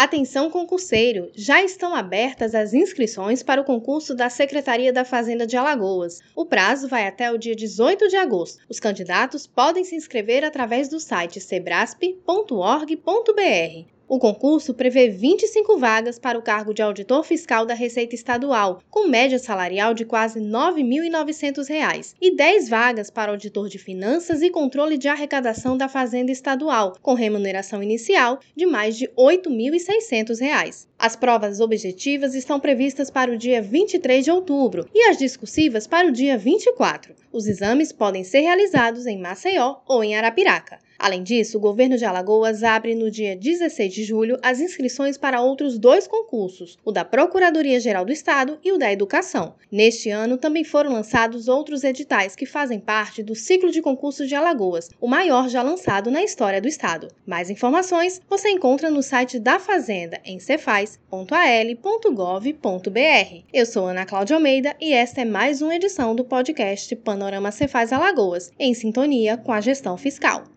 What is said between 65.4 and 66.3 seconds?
uma edição do